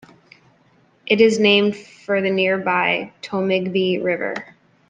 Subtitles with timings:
[1.05, 4.55] It is named for the nearby Tombigbee River.